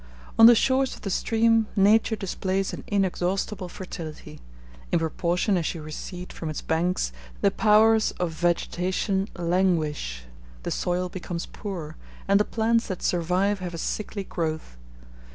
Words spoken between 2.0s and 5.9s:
displays an inexhaustible fertility; in proportion as you